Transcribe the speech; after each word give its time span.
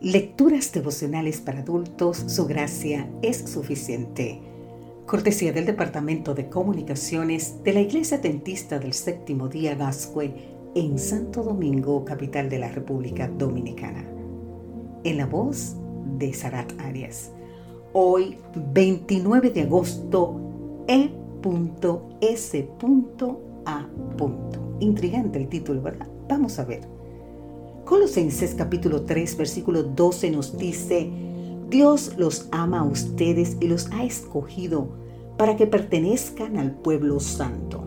Lecturas 0.00 0.72
devocionales 0.72 1.40
para 1.40 1.60
adultos, 1.60 2.22
su 2.26 2.46
gracia 2.46 3.08
es 3.22 3.38
suficiente. 3.38 4.42
Cortesía 5.06 5.54
del 5.54 5.64
Departamento 5.64 6.34
de 6.34 6.50
Comunicaciones 6.50 7.62
de 7.64 7.72
la 7.72 7.80
Iglesia 7.80 8.18
Dentista 8.18 8.78
del 8.78 8.92
Séptimo 8.92 9.48
Día 9.48 9.74
Gascue 9.74 10.34
en 10.74 10.98
Santo 10.98 11.42
Domingo, 11.42 12.04
capital 12.04 12.50
de 12.50 12.58
la 12.58 12.68
República 12.68 13.26
Dominicana. 13.26 14.04
En 15.02 15.16
la 15.16 15.24
voz 15.24 15.76
de 16.18 16.34
Sarat 16.34 16.78
Arias. 16.78 17.32
Hoy, 17.94 18.36
29 18.74 19.48
de 19.48 19.62
agosto, 19.62 20.84
E.S.A. 20.88 21.16
Intrigante 24.80 25.38
el 25.38 25.48
título, 25.48 25.80
¿verdad? 25.80 26.06
Vamos 26.28 26.58
a 26.58 26.66
ver. 26.66 26.95
Colosenses 27.86 28.56
capítulo 28.56 29.02
3 29.02 29.36
versículo 29.36 29.84
12 29.84 30.32
nos 30.32 30.58
dice, 30.58 31.08
Dios 31.70 32.14
los 32.16 32.48
ama 32.50 32.80
a 32.80 32.84
ustedes 32.84 33.56
y 33.60 33.68
los 33.68 33.92
ha 33.92 34.04
escogido 34.04 34.88
para 35.38 35.54
que 35.54 35.68
pertenezcan 35.68 36.56
al 36.58 36.72
pueblo 36.72 37.20
santo. 37.20 37.84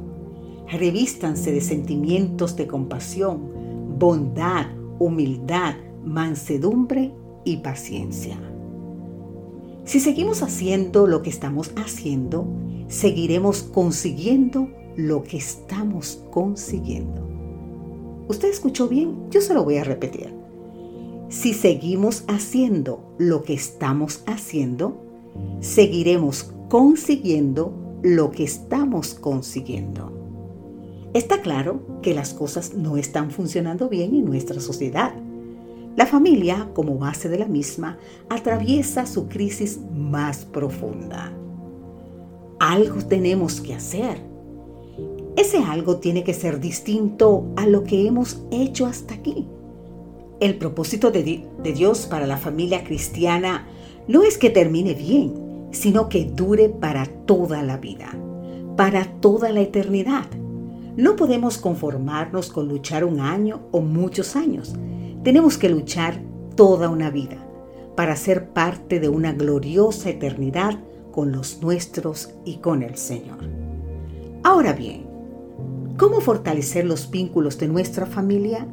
Revístanse 0.71 1.51
de 1.51 1.59
sentimientos 1.59 2.55
de 2.55 2.65
compasión, 2.65 3.99
bondad, 3.99 4.67
humildad, 4.99 5.75
mansedumbre 6.05 7.11
y 7.43 7.57
paciencia. 7.57 8.39
Si 9.83 9.99
seguimos 9.99 10.43
haciendo 10.43 11.07
lo 11.07 11.21
que 11.23 11.29
estamos 11.29 11.73
haciendo, 11.75 12.47
seguiremos 12.87 13.63
consiguiendo 13.63 14.69
lo 14.95 15.23
que 15.23 15.35
estamos 15.35 16.23
consiguiendo. 16.31 17.38
¿Usted 18.29 18.49
escuchó 18.49 18.87
bien? 18.87 19.27
Yo 19.31 19.41
se 19.41 19.55
lo 19.55 19.63
voy 19.63 19.77
a 19.77 19.83
repetir. 19.83 20.31
Si 21.29 21.55
seguimos 21.55 22.25
haciendo 22.27 23.15
lo 23.17 23.41
que 23.41 23.55
estamos 23.55 24.21
haciendo, 24.27 25.03
seguiremos 25.61 26.53
consiguiendo 26.69 27.73
lo 28.03 28.29
que 28.29 28.43
estamos 28.43 29.15
consiguiendo. 29.15 30.13
Está 31.15 31.41
claro 31.41 31.81
que 32.03 32.13
las 32.13 32.35
cosas 32.35 32.75
no 32.75 32.97
están 32.97 33.31
funcionando 33.31 33.89
bien 33.89 34.13
en 34.13 34.25
nuestra 34.25 34.61
sociedad. 34.61 35.11
La 35.95 36.05
familia, 36.05 36.69
como 36.75 36.99
base 36.99 37.29
de 37.29 37.39
la 37.39 37.47
misma, 37.47 37.97
atraviesa 38.29 39.07
su 39.07 39.27
crisis 39.27 39.79
más 39.91 40.45
profunda. 40.45 41.33
Algo 42.59 43.01
tenemos 43.01 43.59
que 43.59 43.73
hacer 43.73 44.28
ese 45.39 45.59
algo 45.59 45.97
tiene 45.97 46.25
que 46.25 46.33
ser 46.33 46.59
distinto 46.59 47.45
a 47.55 47.65
lo 47.65 47.85
que 47.85 48.05
hemos 48.05 48.41
hecho 48.51 48.85
hasta 48.85 49.13
aquí. 49.13 49.47
El 50.41 50.57
propósito 50.57 51.11
de, 51.11 51.45
Dios 51.73 52.07
para 52.07 52.27
la 52.27 52.35
familia 52.35 52.83
cristiana 52.83 53.65
no 54.09 54.23
es 54.23 54.37
que 54.37 54.49
termine 54.49 54.93
bien, 54.93 55.69
sino 55.71 56.09
que 56.09 56.25
dure 56.25 56.67
para 56.67 57.05
toda 57.05 57.63
la 57.63 57.77
vida, 57.77 58.13
para 58.75 59.05
toda 59.21 59.49
la 59.49 59.61
eternidad. 59.61 60.25
No 60.97 61.15
podemos 61.15 61.57
conformarnos 61.57 62.49
con 62.49 62.67
luchar 62.67 63.05
un 63.05 63.21
año 63.21 63.61
o 63.71 63.79
muchos 63.79 64.35
años. 64.35 64.75
Tenemos 65.23 65.57
que 65.57 65.69
luchar 65.69 66.21
toda 66.55 66.89
una 66.89 67.09
vida 67.11 67.37
para 67.95 68.17
ser 68.17 68.49
parte 68.49 68.99
de 68.99 69.07
una 69.07 69.31
gloriosa 69.31 70.09
eternidad 70.09 70.79
con 71.13 71.31
los 71.31 71.61
nuestros 71.61 72.33
y 72.43 72.57
con 72.57 72.83
el 72.83 72.97
Señor. 72.97 73.39
Ahora 74.43 74.73
bien, 74.73 75.08
¿Cómo 75.99 76.21
fortalecer 76.21 76.85
los 76.85 77.11
vínculos 77.11 77.57
de 77.57 77.67
nuestra 77.67 78.05
familia? 78.05 78.65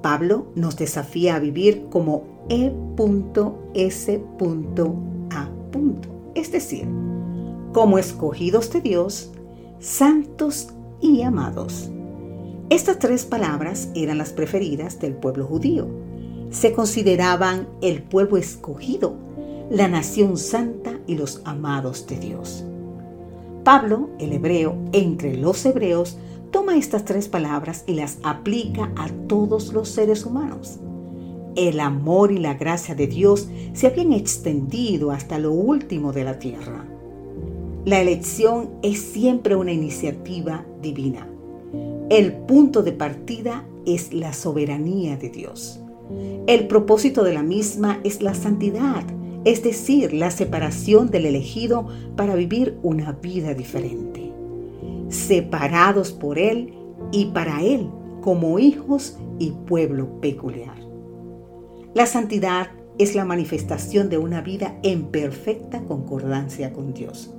Pablo 0.00 0.46
nos 0.54 0.76
desafía 0.76 1.36
a 1.36 1.38
vivir 1.38 1.88
como 1.90 2.46
E.S.A. 2.48 4.18
Es 6.34 6.50
decir, 6.50 6.88
como 7.74 7.98
escogidos 7.98 8.72
de 8.72 8.80
Dios, 8.80 9.30
santos 9.78 10.68
y 11.02 11.20
amados. 11.20 11.90
Estas 12.70 12.98
tres 12.98 13.26
palabras 13.26 13.90
eran 13.94 14.16
las 14.16 14.32
preferidas 14.32 14.98
del 15.00 15.12
pueblo 15.12 15.44
judío. 15.44 15.86
Se 16.48 16.72
consideraban 16.72 17.68
el 17.82 18.02
pueblo 18.02 18.38
escogido, 18.38 19.16
la 19.70 19.86
nación 19.86 20.38
santa 20.38 20.98
y 21.06 21.16
los 21.16 21.42
amados 21.44 22.06
de 22.06 22.16
Dios. 22.18 22.64
Pablo, 23.64 24.10
el 24.18 24.32
hebreo, 24.32 24.76
entre 24.92 25.36
los 25.36 25.64
hebreos, 25.64 26.18
toma 26.50 26.76
estas 26.76 27.04
tres 27.04 27.28
palabras 27.28 27.84
y 27.86 27.94
las 27.94 28.18
aplica 28.24 28.90
a 28.96 29.08
todos 29.28 29.72
los 29.72 29.88
seres 29.88 30.26
humanos. 30.26 30.80
El 31.54 31.80
amor 31.80 32.32
y 32.32 32.38
la 32.38 32.54
gracia 32.54 32.94
de 32.94 33.06
Dios 33.06 33.48
se 33.72 33.86
habían 33.86 34.12
extendido 34.12 35.12
hasta 35.12 35.38
lo 35.38 35.52
último 35.52 36.12
de 36.12 36.24
la 36.24 36.38
tierra. 36.38 36.84
La 37.84 38.00
elección 38.00 38.70
es 38.82 39.00
siempre 39.00 39.54
una 39.54 39.72
iniciativa 39.72 40.64
divina. 40.80 41.28
El 42.10 42.32
punto 42.32 42.82
de 42.82 42.92
partida 42.92 43.64
es 43.86 44.12
la 44.12 44.32
soberanía 44.32 45.16
de 45.16 45.30
Dios. 45.30 45.80
El 46.46 46.66
propósito 46.66 47.22
de 47.22 47.34
la 47.34 47.42
misma 47.42 48.00
es 48.02 48.22
la 48.22 48.34
santidad 48.34 49.04
es 49.44 49.62
decir, 49.62 50.12
la 50.12 50.30
separación 50.30 51.10
del 51.10 51.26
elegido 51.26 51.86
para 52.16 52.34
vivir 52.34 52.78
una 52.82 53.12
vida 53.12 53.54
diferente, 53.54 54.32
separados 55.08 56.12
por 56.12 56.38
Él 56.38 56.74
y 57.10 57.26
para 57.26 57.62
Él 57.62 57.88
como 58.20 58.58
hijos 58.58 59.18
y 59.38 59.50
pueblo 59.50 60.20
peculiar. 60.20 60.76
La 61.94 62.06
santidad 62.06 62.68
es 62.98 63.14
la 63.14 63.24
manifestación 63.24 64.08
de 64.08 64.18
una 64.18 64.40
vida 64.40 64.78
en 64.82 65.04
perfecta 65.06 65.82
concordancia 65.82 66.72
con 66.72 66.94
Dios. 66.94 67.34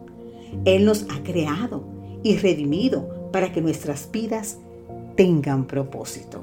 Él 0.65 0.85
nos 0.85 1.03
ha 1.09 1.23
creado 1.23 1.83
y 2.21 2.37
redimido 2.37 3.29
para 3.31 3.51
que 3.51 3.61
nuestras 3.61 4.11
vidas 4.11 4.59
tengan 5.15 5.65
propósito. 5.65 6.41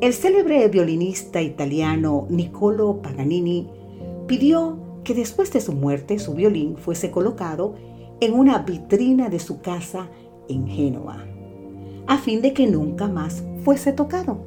El 0.00 0.14
célebre 0.14 0.66
violinista 0.68 1.42
italiano 1.42 2.26
Niccolo 2.30 3.02
Paganini 3.02 3.68
pidió 4.30 4.78
que 5.02 5.12
después 5.12 5.52
de 5.52 5.60
su 5.60 5.72
muerte 5.72 6.20
su 6.20 6.34
violín 6.34 6.76
fuese 6.76 7.10
colocado 7.10 7.74
en 8.20 8.32
una 8.32 8.58
vitrina 8.58 9.28
de 9.28 9.40
su 9.40 9.60
casa 9.60 10.08
en 10.48 10.68
Génova, 10.68 11.26
a 12.06 12.16
fin 12.16 12.40
de 12.40 12.52
que 12.52 12.68
nunca 12.68 13.08
más 13.08 13.42
fuese 13.64 13.92
tocado. 13.92 14.38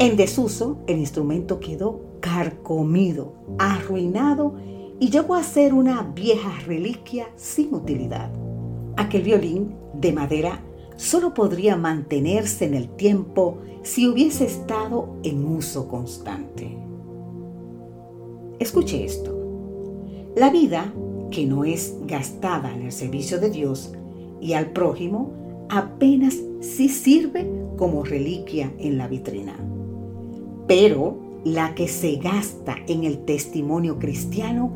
En 0.00 0.16
desuso, 0.16 0.78
el 0.88 0.98
instrumento 0.98 1.60
quedó 1.60 2.00
carcomido, 2.18 3.34
arruinado 3.56 4.56
y 4.98 5.10
llegó 5.10 5.36
a 5.36 5.44
ser 5.44 5.72
una 5.72 6.02
vieja 6.02 6.50
reliquia 6.66 7.28
sin 7.36 7.72
utilidad. 7.72 8.32
Aquel 8.96 9.22
violín 9.22 9.76
de 9.94 10.12
madera 10.12 10.60
solo 10.96 11.34
podría 11.34 11.76
mantenerse 11.76 12.64
en 12.64 12.74
el 12.74 12.88
tiempo 12.96 13.58
si 13.84 14.08
hubiese 14.08 14.44
estado 14.46 15.20
en 15.22 15.44
uso 15.44 15.86
constante. 15.86 16.89
Escuche 18.60 19.06
esto. 19.06 19.34
La 20.36 20.50
vida 20.50 20.92
que 21.30 21.46
no 21.46 21.64
es 21.64 21.96
gastada 22.06 22.74
en 22.74 22.82
el 22.82 22.92
servicio 22.92 23.40
de 23.40 23.48
Dios 23.48 23.94
y 24.38 24.52
al 24.52 24.72
prójimo 24.72 25.32
apenas 25.70 26.36
sí 26.60 26.90
sirve 26.90 27.50
como 27.78 28.04
reliquia 28.04 28.70
en 28.78 28.98
la 28.98 29.08
vitrina. 29.08 29.56
Pero 30.66 31.18
la 31.42 31.74
que 31.74 31.88
se 31.88 32.16
gasta 32.16 32.76
en 32.86 33.04
el 33.04 33.24
testimonio 33.24 33.98
cristiano 33.98 34.74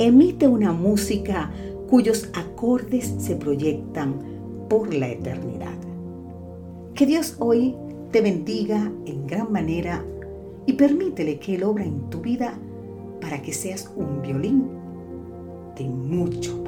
emite 0.00 0.48
una 0.48 0.72
música 0.72 1.52
cuyos 1.88 2.30
acordes 2.34 3.14
se 3.18 3.36
proyectan 3.36 4.66
por 4.68 4.92
la 4.92 5.08
eternidad. 5.08 5.78
Que 6.94 7.06
Dios 7.06 7.36
hoy 7.38 7.76
te 8.10 8.22
bendiga 8.22 8.90
en 9.06 9.28
gran 9.28 9.52
manera 9.52 10.04
y 10.66 10.72
permítele 10.72 11.38
que 11.38 11.54
Él 11.54 11.62
obra 11.62 11.84
en 11.84 12.10
tu 12.10 12.20
vida 12.20 12.58
para 13.20 13.42
que 13.42 13.52
seas 13.52 13.90
un 13.96 14.22
violín 14.22 14.68
de 15.76 15.84
mucho 15.84 16.62